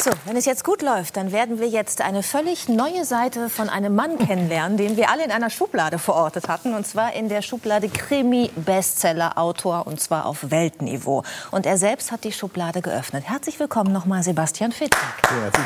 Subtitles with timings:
[0.00, 3.68] So, wenn es jetzt gut läuft, dann werden wir jetzt eine völlig neue Seite von
[3.68, 6.72] einem Mann kennenlernen, den wir alle in einer Schublade verortet hatten.
[6.74, 11.24] Und zwar in der Schublade Krimi-Bestseller-Autor und zwar auf Weltniveau.
[11.50, 13.24] Und er selbst hat die Schublade geöffnet.
[13.26, 15.00] Herzlich willkommen nochmal, Sebastian Fitzek.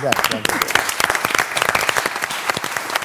[0.02, 0.10] Ja.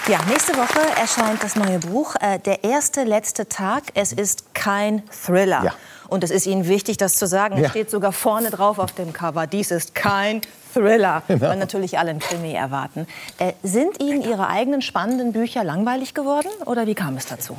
[0.09, 3.83] Ja, nächste Woche erscheint das neue Buch, äh, Der erste letzte Tag.
[3.95, 5.61] Es ist kein Thriller.
[5.65, 5.73] Ja.
[6.07, 7.55] Und es ist Ihnen wichtig, das zu sagen.
[7.57, 7.69] Es Ja.
[7.71, 9.45] steht sogar vorne drauf auf dem Cover.
[9.47, 10.39] Dies ist kein
[10.77, 11.47] Thriller, Genau.
[11.49, 13.07] weil natürlich alle einen Krimi erwarten.
[13.39, 17.55] Äh, sind Ihnen Ihre eigenen spannenden Bücher langweilig geworden oder wie kam es dazu?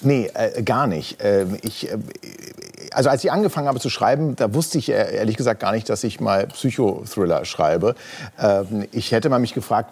[0.00, 1.18] Nee, äh, gar nicht.
[1.22, 1.96] Ähm, ich, äh,
[2.92, 5.88] also als ich angefangen habe zu schreiben, da wusste ich äh, ehrlich gesagt gar nicht,
[5.88, 7.94] dass ich mal Psychothriller schreibe.
[8.40, 9.90] Ähm, ich hätte mal mich gefragt,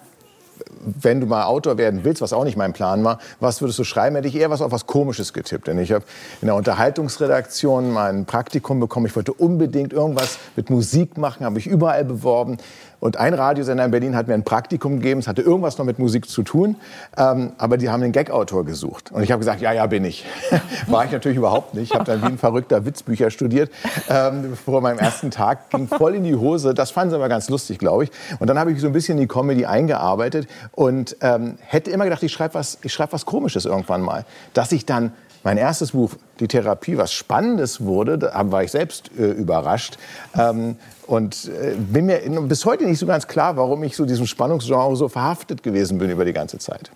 [0.80, 3.84] wenn du mal Autor werden willst, was auch nicht mein Plan war, was würdest du
[3.84, 5.66] schreiben, hätte ich eher was auf was Komisches getippt.
[5.66, 6.04] Denn ich habe
[6.40, 9.06] in der Unterhaltungsredaktion mal ein Praktikum bekommen.
[9.06, 12.58] Ich wollte unbedingt irgendwas mit Musik machen, habe ich überall beworben.
[13.00, 15.20] Und ein Radiosender in Berlin hat mir ein Praktikum gegeben.
[15.20, 16.76] Es hatte irgendwas noch mit Musik zu tun.
[17.16, 19.10] Ähm, aber die haben einen Gag-Autor gesucht.
[19.10, 20.26] Und ich habe gesagt, ja, ja, bin ich.
[20.86, 21.90] War ich natürlich überhaupt nicht.
[21.90, 23.70] Ich habe dann wie ein verrückter Witzbücher studiert.
[24.08, 26.74] Ähm, vor meinem ersten Tag ging voll in die Hose.
[26.74, 28.10] Das fanden sie aber ganz lustig, glaube ich.
[28.38, 32.04] Und dann habe ich so ein bisschen in die Comedy eingearbeitet und ähm, hätte immer
[32.04, 34.24] gedacht, ich schreibe was, schreib was Komisches irgendwann mal.
[34.52, 39.10] Dass ich dann mein erstes Buch, die Therapie, was Spannendes wurde, da war ich selbst
[39.18, 39.96] äh, überrascht.
[40.36, 40.76] Ähm,
[41.10, 44.94] und äh, bin mir bis heute nicht so ganz klar, warum ich so diesem Spannungsgenre
[44.94, 46.92] so verhaftet gewesen bin über die ganze Zeit.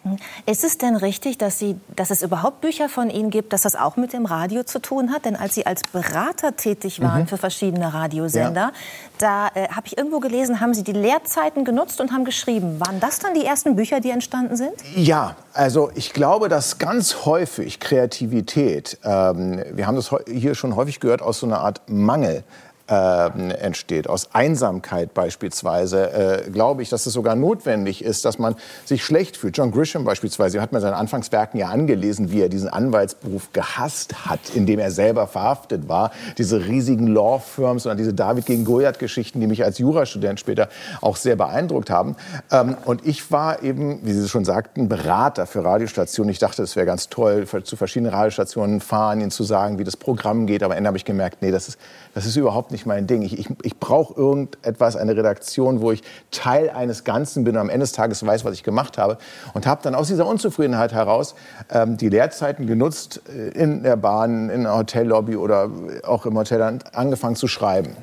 [0.47, 3.75] Ist es denn richtig, dass, Sie, dass es überhaupt Bücher von Ihnen gibt, dass das
[3.75, 5.25] auch mit dem Radio zu tun hat?
[5.25, 8.73] Denn als Sie als Berater tätig waren für verschiedene Radiosender,
[9.19, 12.79] da äh, habe ich irgendwo gelesen, haben Sie die Lehrzeiten genutzt und haben geschrieben.
[12.79, 14.75] Waren das dann die ersten Bücher, die entstanden sind?
[14.95, 21.01] Ja, also ich glaube, dass ganz häufig Kreativität, ähm, wir haben das hier schon häufig
[21.01, 22.45] gehört, aus so einer Art Mangel
[22.89, 28.57] ähm, entsteht, aus Einsamkeit beispielsweise, äh, glaube ich, dass es sogar notwendig ist, dass man
[28.85, 29.57] sich schlecht fühlt.
[29.57, 34.41] John Grisham beispielsweise hat man seinen Anfangswerken ja angelesen, wie er diesen Anwaltsberuf gehasst hat,
[34.55, 36.11] in dem er selber verhaftet war.
[36.37, 40.69] Diese riesigen Law Firms und diese David gegen Goliath-Geschichten, die mich als Jurastudent später
[41.01, 42.17] auch sehr beeindruckt haben.
[42.51, 46.31] Ähm, und ich war eben, wie Sie schon sagten, Berater für Radiostationen.
[46.31, 49.97] Ich dachte, es wäre ganz toll, zu verschiedenen Radiostationen fahren, ihnen zu sagen, wie das
[49.97, 50.63] Programm geht.
[50.63, 51.79] Aber am Ende habe ich gemerkt, nee, das ist,
[52.15, 53.23] das ist überhaupt nicht mein Ding.
[53.23, 57.71] Ich, ich, ich brauche irgendetwas, eine Redaktion, wo ich Teil eines Ganzen bin und am
[57.71, 59.17] Ende des Tages weiß, was ich gemacht habe.
[59.55, 61.35] Und habe dann aus dieser Unzufriedenheit heraus
[61.71, 65.71] ähm, die Lehrzeiten genutzt, äh, in der Bahn, in der Hotellobby oder
[66.03, 67.97] auch im Hotel an- angefangen zu schreiben.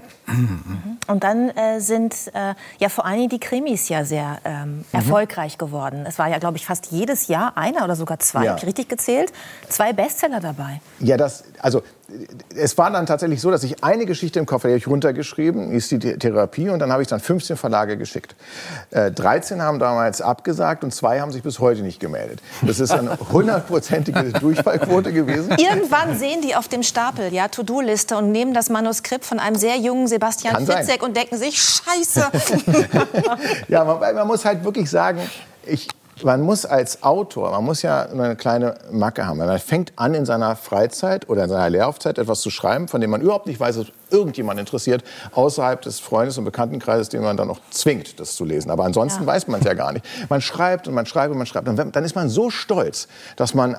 [1.08, 5.58] Und dann äh, sind äh, ja vor allen Dingen die Krimis ja sehr ähm, erfolgreich
[5.58, 6.06] geworden.
[6.08, 8.53] Es war ja, glaube ich, fast jedes Jahr einer oder sogar zwei, Ja.
[8.56, 9.31] richtig gezählt,
[9.70, 10.81] zwei Bestseller dabei.
[11.00, 11.81] Ja, das, also
[12.56, 15.72] es war dann tatsächlich so, dass ich eine Geschichte im Koffer, die habe ich runtergeschrieben,
[15.72, 18.36] ist die The- Therapie und dann habe ich dann 15 Verlage geschickt.
[18.90, 22.41] Äh, 13 haben damals abgesagt und zwei haben sich bis heute nicht gemeldet.
[22.64, 25.52] Das ist eine hundertprozentige Durchfallquote gewesen.
[25.58, 29.78] Irgendwann sehen die auf dem Stapel, ja, To-Do-Liste und nehmen das Manuskript von einem sehr
[29.78, 30.78] jungen Sebastian Kann sein.
[30.78, 32.30] Fitzek und denken sich, Scheiße.
[33.68, 35.20] Ja, man, man muss halt wirklich sagen,
[35.66, 35.88] ich,
[36.24, 39.40] man muss als Autor, man muss ja eine kleine Macke haben.
[39.40, 43.09] Man fängt an, in seiner Freizeit oder in seiner Lehraufzeit etwas zu schreiben, von dem
[43.09, 47.48] man überhaupt nicht weiß, dass irgendjemand interessiert, außerhalb des Freundes- und Bekanntenkreises, den man dann
[47.48, 48.70] noch zwingt, das zu lesen.
[48.70, 50.06] Aber ansonsten weiß man es ja gar nicht.
[50.30, 51.68] Man schreibt und man schreibt und man schreibt.
[51.68, 53.08] Und dann ist man so stolz,
[53.38, 53.78] dass man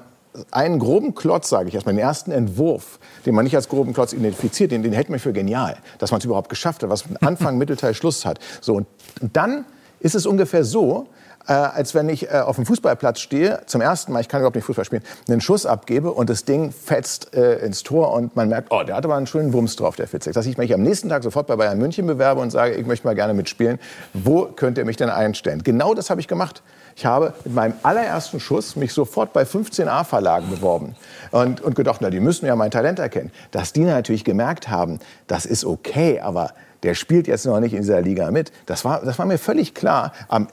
[0.50, 4.12] einen groben Klotz, sage ich erstmal, den ersten Entwurf, den man nicht als groben Klotz
[4.12, 7.59] identifiziert, den, den hält man für genial, dass man es überhaupt geschafft hat, was Anfang,
[7.59, 8.38] Mittelteil, Schluss hat.
[8.60, 8.87] So, und
[9.21, 9.65] dann
[10.00, 11.09] ist es ungefähr so,
[11.48, 14.56] äh, als wenn ich äh, auf dem Fußballplatz stehe, zum ersten Mal, ich kann überhaupt
[14.56, 18.48] nicht Fußball spielen, einen Schuss abgebe und das Ding fetzt äh, ins Tor und man
[18.48, 20.34] merkt, oh, der hatte aber einen schönen Wumms drauf, der Fitzek.
[20.34, 23.06] Dass ich mich am nächsten Tag sofort bei Bayern München bewerbe und sage, ich möchte
[23.06, 23.78] mal gerne mitspielen,
[24.12, 25.62] wo könnt ihr mich denn einstellen?
[25.62, 26.62] Genau das habe ich gemacht.
[26.97, 30.94] Ich habe mit meinem allerersten Schuss mich sofort bei 15 A-Verlagen beworben
[31.30, 33.32] und, und gedacht, na, die müssen ja mein Talent erkennen.
[33.50, 37.80] Dass die natürlich gemerkt haben, das ist okay, aber der spielt jetzt noch nicht in
[37.80, 38.52] dieser Liga mit.
[38.66, 40.48] Das war, das war mir völlig klar, ähm,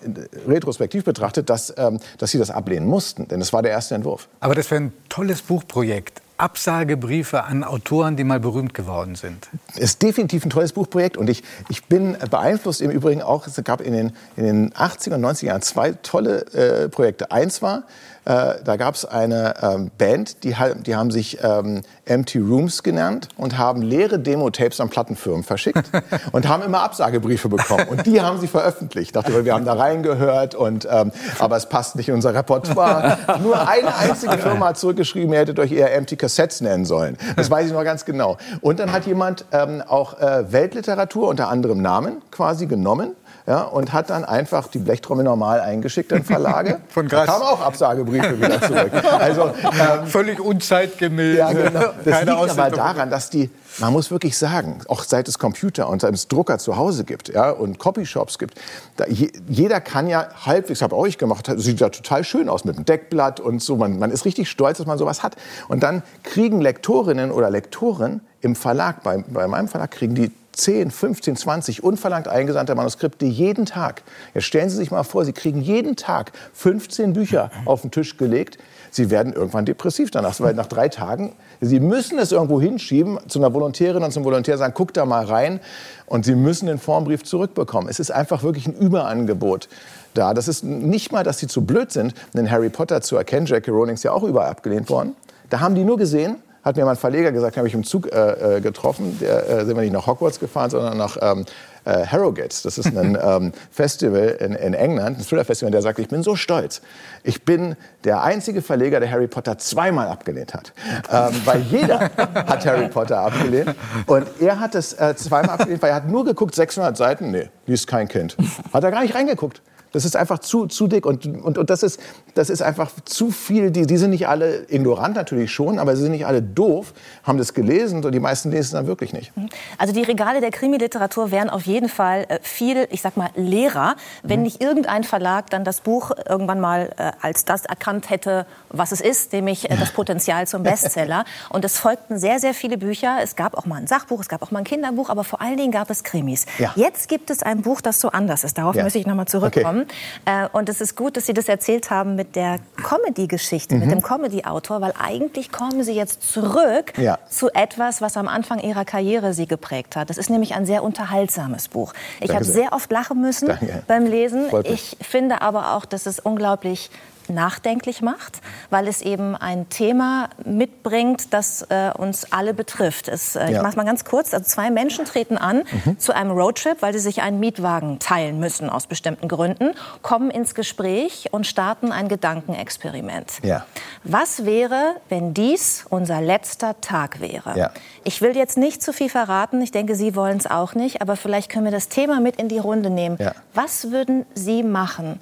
[0.48, 3.28] retrospektiv betrachtet, dass, ähm, dass sie das ablehnen mussten.
[3.28, 4.28] Denn es war der erste Entwurf.
[4.40, 6.22] Aber das wäre ein tolles Buchprojekt.
[6.40, 9.50] Absagebriefe an Autoren, die mal berühmt geworden sind.
[9.76, 13.82] ist definitiv ein tolles Buchprojekt und ich, ich bin beeinflusst im Übrigen auch, es gab
[13.82, 17.32] in den, in den 80er und 90er Jahren zwei tolle äh, Projekte.
[17.32, 17.84] Eins war,
[18.30, 20.56] äh, da gab es eine ähm, Band, die,
[20.86, 25.90] die haben sich ähm, Empty Rooms genannt und haben leere Demo-Tapes an Plattenfirmen verschickt
[26.32, 27.88] und haben immer Absagebriefe bekommen.
[27.90, 29.16] Und die haben sie veröffentlicht.
[29.16, 33.18] Dachte, wir haben da reingehört, und, ähm, aber es passt nicht in unser Repertoire.
[33.42, 37.18] Nur eine einzige Firma hat zurückgeschrieben, ihr hättet euch eher Empty Cassettes nennen sollen.
[37.36, 38.38] Das weiß ich noch ganz genau.
[38.62, 43.16] Und dann hat jemand ähm, auch äh, Weltliteratur unter anderem Namen quasi genommen
[43.50, 46.82] ja, und hat dann einfach die Blechtrommel normal eingeschickt in Verlage.
[46.90, 47.26] Von Grass.
[47.26, 48.92] Da kamen auch Absagebriefe wieder zurück.
[49.20, 51.36] Also, ähm, Völlig unzeitgemäß.
[51.36, 51.86] ja, genau.
[52.06, 53.50] Das Keine liegt aber daran, dass die,
[53.80, 57.30] man muss wirklich sagen, auch seit es Computer und seit es Drucker zu Hause gibt
[57.30, 58.54] ja, und Copyshops gibt,
[58.98, 62.66] da, je, jeder kann ja halbwegs, habe auch ich gemacht, sieht ja total schön aus
[62.66, 63.78] mit dem Deckblatt und so.
[63.78, 65.36] Man, man ist richtig stolz, dass man sowas hat.
[65.70, 70.92] Und dann kriegen Lektorinnen oder Lektoren im Verlag, bei, bei meinem Verlag, kriegen die 10,
[70.92, 74.04] 15, 20 unverlangt eingesandte Manuskripte jeden Tag.
[74.34, 78.18] Jetzt stellen Sie sich mal vor, Sie kriegen jeden Tag 15 Bücher auf den Tisch
[78.18, 78.58] gelegt.
[78.92, 83.40] Sie werden irgendwann depressiv danach, weil nach drei Tagen, Sie müssen es irgendwo hinschieben zu
[83.40, 85.60] einer Volontärin und zum Volontär sagen, guck da mal rein
[86.06, 87.90] und Sie müssen den Formbrief zurückbekommen.
[87.90, 89.70] Es ist einfach wirklich ein Überangebot
[90.14, 90.34] da.
[90.34, 93.46] Das ist nicht mal, dass Sie zu blöd sind, einen Harry Potter zu erkennen.
[93.46, 93.72] J.K.
[93.72, 95.16] Rowling ist ja auch überall abgelehnt worden.
[95.50, 98.58] Da haben die nur gesehen, hat mir mein Verleger gesagt, habe ich im Zug äh,
[98.58, 99.18] äh, getroffen.
[99.20, 101.46] Der, äh, sind wir nicht nach Hogwarts gefahren, sondern nach ähm,
[101.86, 102.56] äh, Harrogate.
[102.64, 105.72] Das ist ein ähm, Festival in, in England, ein Thriller-Festival.
[105.72, 106.82] Der sagte, ich bin so stolz.
[107.24, 110.74] Ich bin der einzige Verleger, der Harry Potter zweimal abgelehnt hat.
[111.12, 113.76] Ähm, weil jeder hat Harry Potter abgelehnt.
[114.06, 117.50] Und er hat es äh, zweimal abgelehnt, weil er hat nur geguckt, 600 Seiten, nee,
[117.66, 118.36] liest kein Kind.
[118.74, 119.62] Hat er gar nicht reingeguckt.
[119.92, 122.00] Das ist einfach zu, zu dick und, und, und das, ist,
[122.36, 123.72] das ist einfach zu viel.
[123.72, 126.94] Die, die sind nicht alle ignorant natürlich schon, aber sie sind nicht alle doof,
[127.24, 129.32] haben das gelesen und die meisten lesen es dann wirklich nicht.
[129.78, 133.96] Also die Regale der Krimiliteratur wären auf jeden Fall äh, viel, ich sag mal, leerer,
[134.24, 138.92] wenn nicht irgendein Verlag dann das Buch irgendwann mal äh, als das erkannt hätte, was
[138.92, 141.26] es ist, nämlich äh, das Potenzial zum Bestseller.
[141.50, 143.18] Und es folgten sehr, sehr viele Bücher.
[143.24, 145.58] Es gab auch mal ein Sachbuch, es gab auch mal ein Kinderbuch, aber vor allen
[145.58, 146.46] Dingen gab es Krimis.
[146.58, 146.72] Ja.
[146.76, 148.58] Jetzt gibt es ein Buch, das so anders ist.
[148.58, 148.84] Darauf Ja.
[148.84, 149.79] möchte ich noch mal zurückkommen.
[150.26, 153.82] Äh, und es ist gut, dass Sie das erzählt haben mit der Comedy-Geschichte, Mhm.
[153.82, 157.18] mit dem Comedy-Autor, weil eigentlich kommen Sie jetzt zurück Ja.
[157.30, 160.10] zu etwas, was am Anfang ihrer Karriere sie geprägt hat.
[160.10, 161.94] Das ist nämlich ein sehr unterhaltsames Buch.
[162.20, 162.74] Ich habe sehr.
[162.74, 163.84] oft lachen müssen Danke.
[163.88, 164.48] beim Lesen.
[164.64, 166.90] Ich finde aber auch, dass es unglaublich
[167.30, 173.08] nachdenklich macht, weil es eben ein Thema mitbringt, das äh, uns alle betrifft.
[173.08, 173.62] Es, äh, Ich Ja.
[173.62, 174.34] mache es mal ganz kurz.
[174.34, 175.64] Also zwei Menschen treten an
[175.98, 179.72] zu einem Roadtrip, weil sie sich einen Mietwagen teilen müssen aus bestimmten Gründen,
[180.02, 183.40] kommen ins Gespräch und starten ein Gedankenexperiment.
[183.44, 183.66] Ja.
[184.04, 187.58] Was wäre, wenn dies unser letzter Tag wäre?
[187.58, 187.72] Ja.
[188.04, 189.62] Ich will jetzt nicht zu viel verraten.
[189.62, 191.02] Ich denke, Sie wollen es auch nicht.
[191.02, 193.18] Aber vielleicht können wir das Thema mit in die Runde nehmen.
[193.54, 195.20] Was würden Sie machen,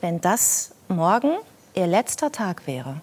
[0.00, 1.32] wenn das morgen
[1.74, 3.00] Ihr letzter Tag wäre?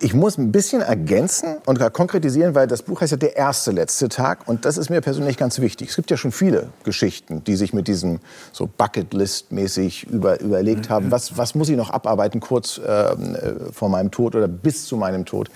[0.00, 4.08] Ich muss ein bisschen ergänzen und konkretisieren, weil das Buch heißt ja der erste letzte
[4.08, 5.88] Tag und das ist mir persönlich ganz wichtig.
[5.88, 8.20] Es gibt ja schon viele Geschichten, die sich mit diesem
[8.52, 13.88] so Bucketlist-mäßig über, überlegt haben, was, was muss ich noch abarbeiten kurz ähm, äh, vor
[13.88, 15.50] meinem Tod oder bis zu meinem Tod.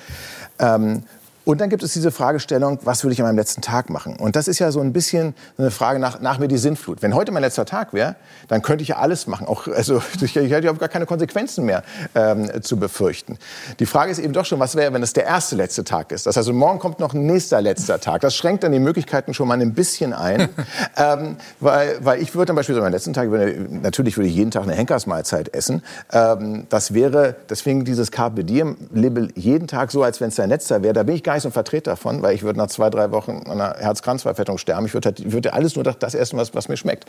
[0.59, 1.05] Ähm,
[1.45, 4.17] und dann gibt es diese Fragestellung, was würde ich an meinem letzten Tag machen?
[4.17, 7.03] Und das ist ja so ein bisschen eine Frage nach, nach mir die Sinnflut.
[7.03, 8.15] Wenn heute mein letzter Tag wäre,
[8.47, 9.49] dann könnte ich ja alles machen.
[9.49, 11.83] Auch, also, ich hätte ja gar keine Konsequenzen mehr
[12.15, 13.39] ähm, zu befürchten.
[13.81, 16.27] Die Frage ist eben doch schon, was wäre, wenn es der erste letzte Tag ist?
[16.27, 18.21] Das heißt, also morgen kommt noch ein nächster letzter Tag.
[18.21, 20.49] Das schränkt dann die Möglichkeiten schon mal ein bisschen ein.
[20.97, 24.53] ähm, weil, weil ich würde dann beispielsweise am letzten Tag, würde, natürlich würde ich jeden
[24.53, 25.83] Tag eine Henkersmahlzeit essen.
[26.13, 30.49] Ähm, das wäre, deswegen dieses Carpe Diem, lebe jeden Tag so, als wenn es dein
[30.49, 30.93] letzter wäre.
[30.93, 33.11] Da bin ich gar nicht so ein Vertreter davon, weil ich würde nach zwei, drei
[33.13, 34.87] Wochen an einer Herz-Kranz-Verfettung sterben.
[34.87, 37.07] Ich würde, halt, ich würde alles nur das- essen, was, was mir schmeckt.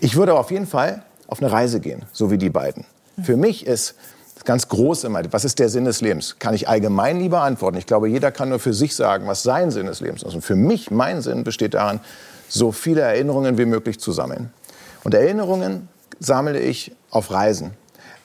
[0.00, 2.84] Ich würde aber auf jeden Fall auf eine Reise gehen, so wie die beiden.
[3.22, 3.94] Für mich ist
[4.34, 6.36] das ganz groß immer, was ist der Sinn des Lebens?
[6.38, 7.76] Kann ich allgemein lieber antworten.
[7.78, 10.34] Ich glaube, jeder kann nur für sich sagen, was sein Sinn des Lebens ist.
[10.34, 12.00] Und für mich, mein Sinn besteht darin,
[12.48, 14.52] so viele Erinnerungen wie möglich zu sammeln.
[15.04, 15.88] Und Erinnerungen
[16.20, 17.72] sammle ich auf Reisen.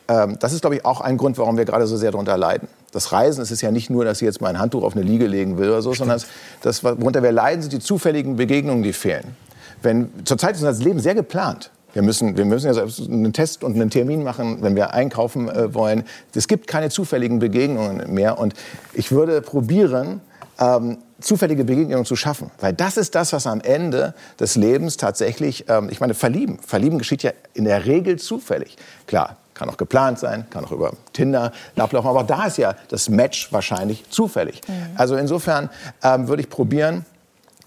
[0.09, 2.67] Ähm, das ist, glaube ich, auch ein Grund, warum wir gerade so sehr darunter leiden.
[2.91, 5.03] Das Reisen es ist ja nicht nur, dass ich jetzt mal ein Handtuch auf eine
[5.03, 6.19] Liege legen will oder so, sondern
[6.61, 9.35] das, worunter wir leiden, sind die zufälligen Begegnungen, die fehlen.
[9.81, 11.71] Wenn, zurzeit ist unser Leben sehr geplant.
[11.93, 15.49] Wir müssen, wir müssen ja selbst einen Test und einen Termin machen, wenn wir einkaufen
[15.49, 16.03] äh, wollen.
[16.35, 18.37] Es gibt keine zufälligen Begegnungen mehr.
[18.37, 18.53] Und
[18.93, 20.21] ich würde probieren,
[20.59, 22.51] ähm, zufällige Begegnungen zu schaffen.
[22.59, 26.59] Weil das ist das, was am Ende des Lebens tatsächlich, ähm, ich meine, verlieben.
[26.59, 28.77] Verlieben geschieht ja in der Regel zufällig.
[29.07, 33.09] Klar, kann auch geplant sein, kann auch über Tinder ablaufen, aber da ist ja das
[33.09, 34.61] Match wahrscheinlich zufällig.
[34.95, 35.69] Also insofern
[36.01, 37.05] ähm, würde ich probieren,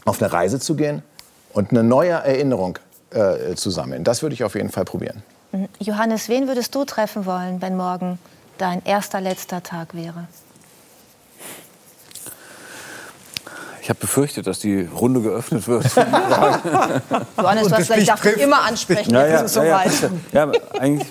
[0.06, 1.02] auf eine Reise zu gehen
[1.52, 2.78] und eine neue Erinnerung
[3.10, 4.04] äh, zu sammeln.
[4.04, 5.22] Das würde ich auf jeden Fall probieren.
[5.80, 8.18] Johannes, wen würdest du treffen wollen, wenn morgen
[8.56, 10.28] dein erster letzter Tag wäre?
[13.82, 15.84] Ich habe befürchtet, dass die Runde geöffnet wird.
[17.36, 18.44] Johannes, du hast gesagt, ich mich darf dich trifft.
[18.44, 19.86] immer ansprechen, ja, ja, ja,
[20.32, 20.52] ja.
[20.78, 21.08] eigentlich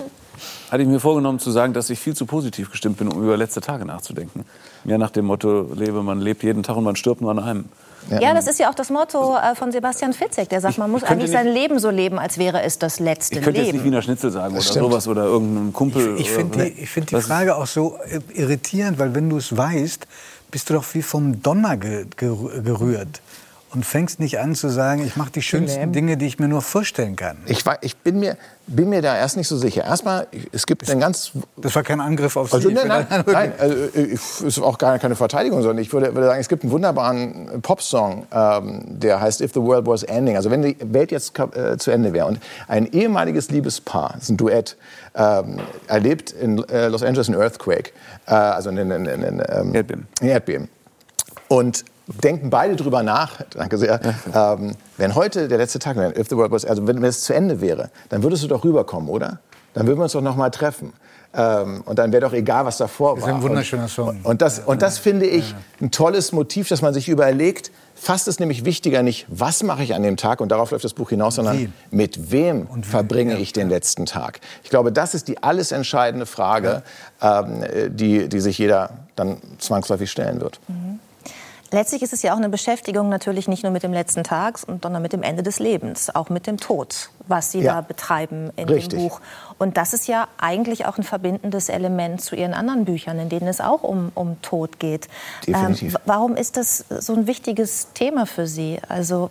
[0.71, 3.35] hatte ich mir vorgenommen zu sagen, dass ich viel zu positiv gestimmt bin, um über
[3.37, 4.45] letzte Tage nachzudenken.
[4.85, 7.65] Mehr nach dem Motto, lebe, man lebt jeden Tag und man stirbt nur an einem.
[8.09, 10.49] Ja, das ist ja auch das Motto äh, von Sebastian Fitzek.
[10.49, 13.35] Der sagt, man muss eigentlich nicht, sein Leben so leben, als wäre es das letzte
[13.35, 13.65] Ich könnte Leben.
[13.67, 14.85] jetzt nicht Wiener Schnitzel sagen Das oder stimmt.
[14.91, 16.15] sowas oder irgendein Kumpel.
[16.17, 17.97] Ich finde oder- die, ich find die Frage auch so
[18.33, 20.07] irritierend, weil wenn du es weißt,
[20.49, 23.21] bist du doch wie vom Donner ge gerü- gerührt
[23.73, 26.61] und fängst nicht an zu sagen, ich mache die schönsten Dinge, die ich mir nur
[26.61, 27.37] vorstellen kann.
[27.45, 28.35] Ich, war, ich bin, mir,
[28.67, 29.85] bin mir da erst nicht so sicher.
[29.85, 32.73] Erstmal, es gibt ein ganz Das war kein Angriff auf Also, Sie.
[32.75, 33.31] nein, nein, Okay.
[33.31, 36.63] nein also, äh, ist auch gar keine Verteidigung, sondern ich würde, würde sagen, es gibt
[36.63, 40.35] einen wunderbaren Popsong, ähm, der heißt If the World Was Ending.
[40.35, 42.25] Also wenn die Welt jetzt äh, zu Ende wäre.
[42.27, 44.75] Und ein ehemaliges Liebespaar, das ist ein Duett,
[45.15, 47.91] ähm, erlebt in äh, Los Angeles einen Earthquake,
[48.27, 50.07] äh, also einen, einen, einen, ähm, Erdbeben.
[50.21, 50.67] Erdbeben.
[51.47, 51.85] Und
[52.23, 53.99] denken beide drüber nach, danke sehr,
[54.33, 57.33] ähm, wenn heute der letzte Tag wäre, if the world was, also wenn, es zu
[57.33, 59.39] Ende wäre, dann würdest du doch rüberkommen, oder?
[59.73, 60.93] Dann würden wir uns doch noch mal treffen.
[61.33, 63.29] Ähm, und dann wäre doch egal, was davor Das war.
[63.29, 64.19] ist ein wunderschöner und, Song.
[64.23, 68.41] Und das, und das finde ich ein tolles Motiv, dass man sich überlegt, fast ist
[68.41, 71.35] nämlich wichtiger nicht, was mache ich an dem Tag, und darauf läuft das Buch hinaus,
[71.35, 71.69] sondern Wie.
[71.89, 73.39] mit wem Und verbringe ja.
[73.39, 74.41] ich den letzten Tag.
[74.63, 76.83] Ich glaube, das ist die alles entscheidende Frage,
[77.21, 80.59] ähm, die, die sich jeder dann zwangsläufig stellen wird.
[81.73, 85.01] Letztlich ist es ja auch eine Beschäftigung natürlich nicht nur mit dem letzten Tag, sondern
[85.01, 87.75] mit dem Ende des Lebens, auch mit dem Tod, was Sie Ja.
[87.75, 88.89] da betreiben in Richtig.
[88.99, 89.21] dem Buch.
[89.57, 93.47] Und das ist ja eigentlich auch ein verbindendes Element zu Ihren anderen Büchern, in denen
[93.47, 95.07] es auch um, um Tod geht.
[95.47, 95.93] Definitiv.
[95.93, 98.79] w- warum ist das so ein wichtiges Thema für Sie?
[98.89, 99.29] Also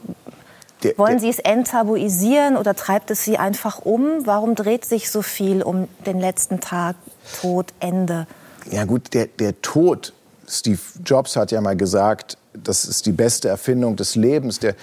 [0.82, 4.24] Der- wollen der- Sie es enttabuisieren oder treibt es Sie einfach um?
[4.26, 6.96] Warum dreht sich so viel um den letzten Tag,
[7.42, 8.26] Tod, Ende?
[8.70, 10.14] Ja gut, der, der Tod,
[10.50, 14.58] Steve Jobs hat ja mal gesagt, das ist die beste Erfindung des Lebens.
[14.58, 14.74] Der,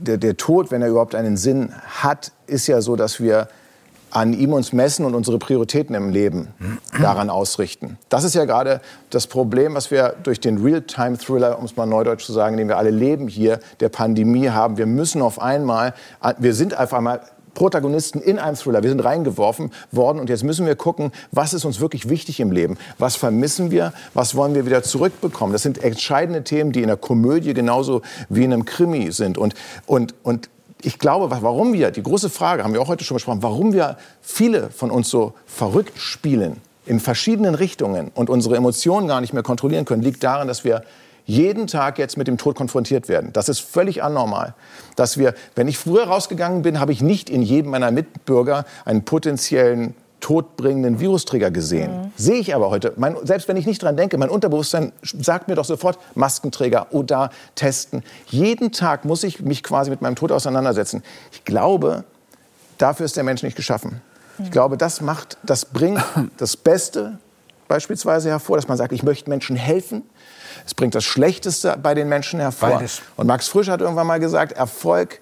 [0.00, 3.48] der, der Tod, wenn er überhaupt einen Sinn hat, ist ja so, dass wir
[4.10, 6.48] an ihm uns messen und unsere Prioritäten im Leben
[7.00, 7.96] daran ausrichten.
[8.08, 8.80] Das ist ja gerade
[9.10, 12.76] das Problem, was wir durch den Real-Time-Thriller, um es mal neudeutsch zu sagen, den wir
[12.76, 14.78] alle leben hier, der Pandemie haben.
[14.78, 15.94] Wir müssen auf einmal,
[16.38, 17.20] wir sind auf einmal
[17.54, 18.82] Protagonisten in einem Thriller.
[18.82, 22.52] Wir sind reingeworfen worden und jetzt müssen wir gucken, was ist uns wirklich wichtig im
[22.52, 22.78] Leben?
[22.98, 23.92] Was vermissen wir?
[24.14, 25.52] Was wollen wir wieder zurückbekommen?
[25.52, 29.38] Das sind entscheidende Themen, die in der Komödie genauso wie in einem Krimi sind.
[29.38, 29.54] Und,
[29.86, 30.48] und, und
[30.82, 33.72] ich glaube, wa- warum wir, die große Frage, haben wir auch heute schon besprochen, warum
[33.72, 39.32] wir viele von uns so verrückt spielen in verschiedenen Richtungen und unsere Emotionen gar nicht
[39.34, 40.82] mehr kontrollieren können, liegt daran, dass wir
[41.30, 43.32] jeden Tag jetzt mit dem Tod konfrontiert werden.
[43.32, 44.54] Das ist völlig anormal.
[44.96, 49.04] Dass wir, wenn ich früher rausgegangen bin, habe ich nicht in jedem meiner Mitbürger einen
[49.04, 52.12] potenziellen todbringenden Virusträger gesehen.
[52.16, 55.54] Sehe ich aber heute, mein, selbst wenn ich nicht dran denke, mein Unterbewusstsein sagt mir
[55.54, 58.02] doch sofort, Maskenträger oder testen.
[58.26, 61.02] Jeden Tag muss ich mich quasi mit meinem Tod auseinandersetzen.
[61.32, 62.04] Ich glaube,
[62.76, 64.02] dafür ist der Mensch nicht geschaffen.
[64.42, 66.02] Ich glaube, das macht, das bringt
[66.38, 67.18] das Beste
[67.70, 70.02] beispielsweise hervor, dass man sagt, ich möchte Menschen helfen.
[70.66, 72.70] Es bringt das Schlechteste bei den Menschen hervor.
[72.70, 73.00] Beides.
[73.16, 75.20] Und Max Frisch hat irgendwann mal gesagt, Erfolg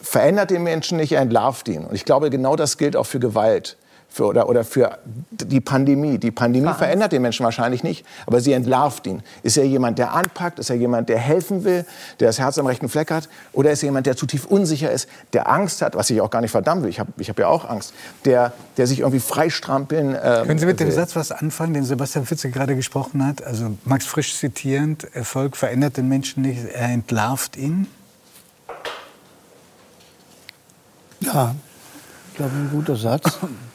[0.00, 1.84] verändert den Menschen nicht, er entlarvt ihn.
[1.84, 3.76] Und ich glaube, genau das gilt auch für Gewalt.
[4.12, 4.98] Für, oder, oder für
[5.30, 6.18] die Pandemie.
[6.18, 9.22] Die Pandemie verändert den Menschen wahrscheinlich nicht, aber sie entlarvt ihn.
[9.42, 10.58] Ist er jemand, der anpackt?
[10.58, 11.86] Ist er jemand, der helfen will,
[12.20, 13.30] der das Herz am rechten Fleck hat?
[13.54, 16.28] Oder ist er jemand, der zu tief unsicher ist, der Angst hat, was ich auch
[16.28, 17.94] gar nicht verdammt will, ich habe ich hab ja auch Angst,
[18.26, 20.94] der, der sich irgendwie freistrampeln ähm, Können Sie mit dem will.
[20.94, 23.42] Satz was anfangen, den Sebastian Fitze gerade gesprochen hat?
[23.42, 27.86] Also Max Frisch zitierend, Erfolg verändert den Menschen nicht, er entlarvt ihn.
[31.20, 31.54] Ja,
[32.30, 33.38] ich glaube, ein guter Satz.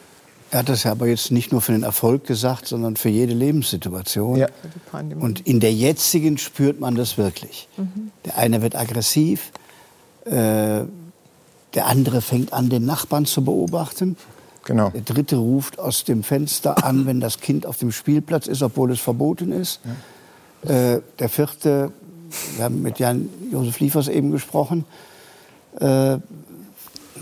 [0.50, 3.34] Er hat das ja aber jetzt nicht nur für den Erfolg gesagt, sondern für jede
[3.34, 4.36] Lebenssituation.
[4.36, 4.48] Ja.
[5.20, 7.68] Und in der jetzigen spürt man das wirklich.
[8.24, 9.52] Der eine wird aggressiv,
[10.24, 10.84] äh,
[11.74, 14.16] der andere fängt an, den Nachbarn zu beobachten.
[14.64, 14.90] Genau.
[14.90, 18.90] Der dritte ruft aus dem Fenster an, wenn das Kind auf dem Spielplatz ist, obwohl
[18.90, 19.80] es verboten ist.
[20.62, 21.92] Äh, der vierte,
[22.56, 24.84] wir haben mit Jan-Josef Liefers eben gesprochen,
[25.78, 26.18] äh,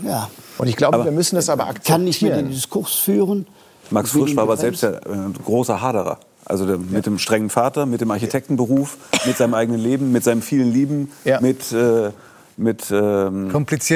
[0.03, 2.55] ja, Und ich glaube, wir müssen das aber kann nicht mehr den akzeptieren.
[2.55, 3.47] Diskurs führen.
[3.89, 6.19] Max Frisch war aber selbst ja ein großer Haderer.
[6.45, 10.41] Also der, mit dem strengen Vater, mit dem Architektenberuf, mit seinem eigenen Leben, mit seinem
[10.41, 11.41] vielen Lieben, Ja.
[11.41, 12.11] mit, äh,
[12.55, 13.49] mit ähm,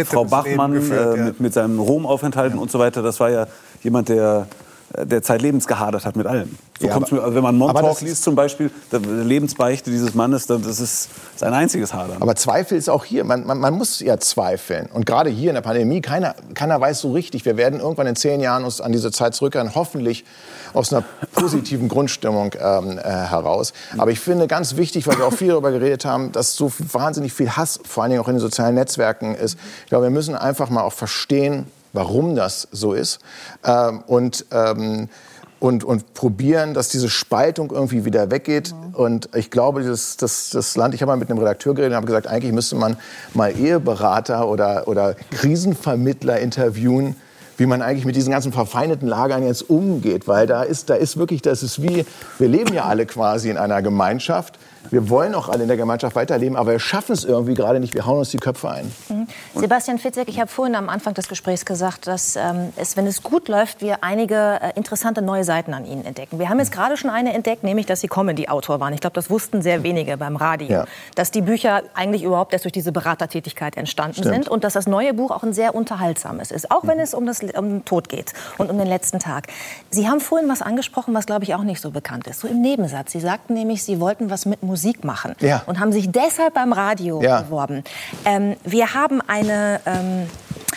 [0.06, 1.26] Frau Bachmann, Leben geführt, äh, ja.
[1.26, 3.02] mit, mit seinem Romaufenthalten und so weiter.
[3.02, 3.48] Das war ja
[3.84, 4.48] jemand, der
[4.94, 6.58] äh, der zeitlebens gehadert hat mit allem.
[6.80, 10.48] So Ja, kommt's mir, also wenn man Montauk liest zum Beispiel, die Lebensbeichte dieses Mannes,
[10.48, 12.18] das ist sein einziges Hadern.
[12.22, 13.24] Aber Zweifel ist auch hier.
[13.24, 14.88] Man, man, man muss ja zweifeln.
[14.92, 17.46] Und gerade hier in der Pandemie, keiner, keiner weiß so richtig.
[17.46, 20.26] Wir werden irgendwann in zehn Jahren uns an diese Zeit zurückkehren, hoffentlich
[20.74, 23.74] aus einer positiven Grundstimmung ähm, äh, heraus.
[23.98, 27.34] Aber ich finde ganz wichtig, weil wir auch viel darüber geredet haben, dass so wahnsinnig
[27.34, 29.58] viel Hass, vor allen Dingen auch in den sozialen Netzwerken ist.
[29.84, 33.20] Ich glaube, wir müssen einfach mal auch verstehen, warum das so ist.
[33.64, 35.10] Ähm, und ähm,
[35.62, 38.74] und, und probieren, dass diese Spaltung irgendwie wieder weggeht.
[38.74, 38.96] Mhm.
[38.96, 41.98] Und ich glaube, das, das, das Land, ich habe mal mit einem Redakteur geredet und
[41.98, 42.98] habe gesagt, eigentlich müsste man
[43.36, 47.16] mal Eheberater oder, oder Krisenvermittler interviewen,
[47.58, 50.28] wie man eigentlich mit diesen ganzen verfeindeten Lagern jetzt umgeht.
[50.28, 52.08] Weil da ist, da ist wirklich, das ist wie,
[52.40, 54.58] wir leben ja alle quasi in einer Gemeinschaft
[54.90, 57.94] wir wollen auch alle in der Gemeinschaft weiterleben, aber wir schaffen es irgendwie gerade nicht.
[57.94, 58.92] Wir hauen uns die Köpfe ein.
[59.10, 59.28] Mhm.
[59.56, 63.24] Sebastian Fitzek, ich habe vorhin am Anfang des Gesprächs gesagt, dass ähm, es, wenn es
[63.24, 66.40] gut läuft, wir einige äh, interessante neue Seiten an Ihnen entdecken.
[66.40, 68.94] Wir haben jetzt gerade schon eine entdeckt, nämlich, dass Sie Comedy-Autor waren.
[68.94, 70.68] Ich glaube, das wussten sehr wenige beim Radio.
[70.68, 70.86] Ja.
[71.16, 74.34] Dass die Bücher eigentlich überhaupt erst durch diese Beratertätigkeit entstanden Stimmt.
[74.34, 77.04] sind und dass das neue Buch auch ein sehr unterhaltsames ist, auch wenn mhm.
[77.04, 79.48] es um, das, um den Tod geht und um den letzten Tag.
[79.90, 82.42] Sie haben vorhin was angesprochen, was, glaube ich, auch nicht so bekannt ist.
[82.42, 83.12] So im Nebensatz.
[83.12, 84.71] Sie sagten nämlich, Sie wollten was mit Musik
[85.04, 85.64] machen ja.
[85.66, 87.42] und haben sich deshalb beim Radio ja.
[87.42, 87.84] beworben.
[88.26, 90.28] Ähm, wir haben eine ähm,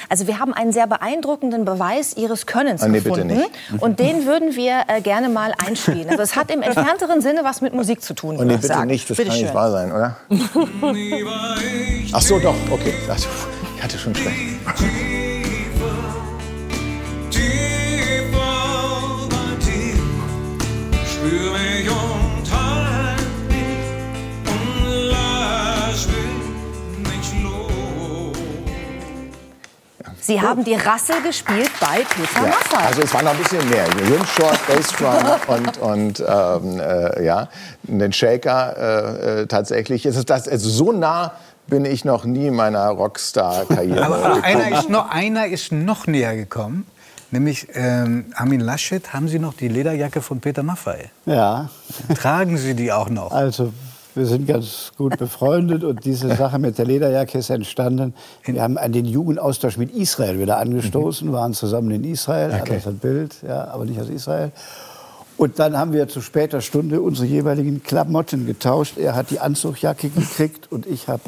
[0.09, 3.43] also wir haben einen sehr beeindruckenden Beweis Ihres Könnens ah, nee, gefunden.
[3.81, 6.09] Und den würden wir äh, gerne mal einspielen.
[6.09, 8.37] Also es hat im entfernteren Sinne was mit Musik zu tun.
[8.39, 8.87] Oh, nee, bitte sagen.
[8.87, 9.47] nicht, das bitte kann schön.
[9.47, 10.17] nicht wahr sein, oder?
[12.13, 12.95] Ach so, doch, okay.
[13.77, 15.24] Ich hatte schon schlecht.
[30.27, 32.87] Sie haben die Rasse gespielt bei Peter ja, Maffay.
[32.87, 33.85] Also es war noch ein bisschen mehr.
[33.87, 35.15] Rimshot, Bassdrum
[35.49, 37.49] und, und ähm, äh, ja,
[37.83, 40.07] den Shaker äh, äh, tatsächlich.
[40.07, 41.33] Es ist das, also so nah
[41.67, 44.07] bin ich noch nie in meiner Rockstar-Karriere.
[44.07, 46.87] Aber einer ist, noch, einer ist noch näher gekommen.
[47.31, 51.11] Nämlich ähm, Armin Laschet, haben Sie noch die Lederjacke von Peter Maffay?
[51.27, 51.69] Ja.
[52.15, 53.31] Tragen Sie die auch noch?
[53.31, 53.75] Also
[54.15, 58.15] wir sind ganz gut befreundet und diese Sache mit der Lederjacke ist entstanden.
[58.45, 62.75] Wir haben an den Jugendaustausch mit Israel wieder angestoßen, waren zusammen in Israel, okay.
[62.77, 64.53] das ein Bild, ja, aber nicht aus Israel.
[65.37, 68.99] Und dann haben wir zu später Stunde unsere jeweiligen Klamotten getauscht.
[68.99, 71.23] Er hat die Anzugjacke gekriegt und ich habe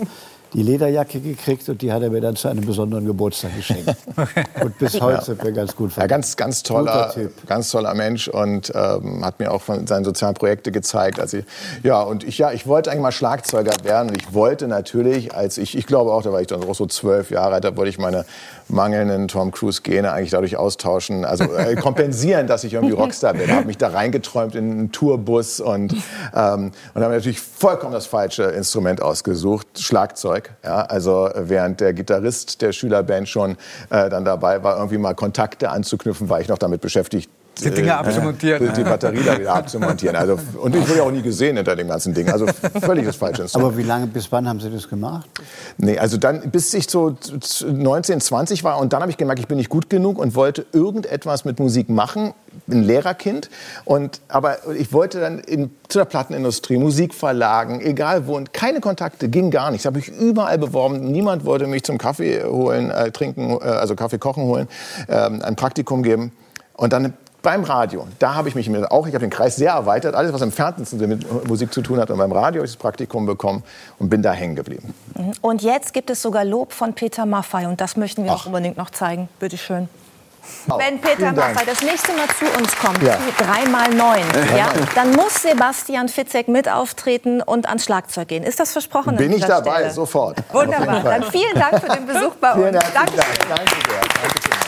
[0.56, 3.94] die Lederjacke gekriegt und die hat er mir dann zu einem besonderen Geburtstag geschenkt.
[4.62, 5.20] Und bis heute ja.
[5.20, 6.00] sind wir ganz gut verbunden.
[6.00, 7.14] Ja, ganz, ganz toller,
[7.46, 11.20] ganz toller Mensch und ähm, hat mir auch von seinen sozialen Projekten gezeigt.
[11.20, 11.40] Also,
[11.82, 15.58] ja, und ich, ja, ich wollte eigentlich mal Schlagzeuger werden und ich wollte natürlich, als
[15.58, 17.90] ich, ich glaube auch, da war ich dann auch so zwölf Jahre alt, da wollte
[17.90, 18.24] ich meine
[18.68, 23.50] mangelnden Tom Cruise-Gene eigentlich dadurch austauschen, also äh, kompensieren, dass ich irgendwie Rockstar bin.
[23.50, 25.92] Habe mich da reingeträumt in einen Tourbus und,
[26.34, 30.45] ähm, und habe natürlich vollkommen das falsche Instrument ausgesucht, Schlagzeug.
[30.64, 33.52] Ja, also während der Gitarrist der Schülerband schon
[33.90, 37.30] äh, dann dabei war, irgendwie mal Kontakte anzuknüpfen, war ich noch damit beschäftigt,
[37.64, 38.72] die Dinge äh, abzumontieren.
[38.74, 40.16] Die Batterie da wieder abzumontieren.
[40.16, 42.28] Also, und ich wurde ja auch nie gesehen hinter dem ganzen Ding.
[42.28, 42.46] Also
[42.80, 43.72] völlig das falsche Instrument.
[43.72, 45.28] Aber wie lange, bis wann haben Sie das gemacht?
[45.78, 47.16] Nee, also dann, bis ich so
[47.66, 48.78] 19, 20 war.
[48.78, 51.88] Und dann habe ich gemerkt, ich bin nicht gut genug und wollte irgendetwas mit Musik
[51.88, 52.34] machen.
[52.70, 53.48] Ein Lehrerkind.
[53.84, 58.36] Und, aber ich wollte dann in, zu der Plattenindustrie, Musikverlagen, egal wo.
[58.36, 59.86] Und keine Kontakte, ging gar nichts.
[59.86, 61.10] Habe ich überall beworben.
[61.10, 64.68] Niemand wollte mich zum Kaffee holen, äh, trinken, äh, also Kaffee kochen holen,
[65.08, 66.32] äh, ein Praktikum geben.
[66.74, 67.14] Und dann
[67.46, 70.42] beim Radio, da habe ich mich auch, ich habe den Kreis sehr erweitert, alles was
[70.42, 73.62] im Fernsehen mit Musik zu tun hat und beim Radio habe ich das Praktikum bekommen
[74.00, 74.92] und bin da hängen geblieben.
[75.14, 75.32] Mhm.
[75.42, 78.42] Und jetzt gibt es sogar Lob von Peter Maffay und das möchten wir Ach.
[78.42, 79.28] auch unbedingt noch zeigen.
[79.38, 79.88] Bitte schön.
[80.68, 83.16] Oh, Wenn Peter Maffay das nächste Mal zu uns kommt, ja.
[83.38, 84.24] dreimal neun,
[84.56, 88.42] ja, dann muss Sebastian Fitzek mit auftreten und ans Schlagzeug gehen.
[88.42, 89.14] Ist das versprochen?
[89.14, 89.90] Bin ich dabei, Stelle?
[89.92, 90.38] sofort.
[90.52, 91.00] Wunderbar.
[91.00, 92.72] Dann vielen Dank für den Besuch bei uns.
[92.72, 92.92] Danke.
[92.92, 93.10] Dank.
[93.14, 94.00] Danke sehr.
[94.20, 94.65] Danke sehr.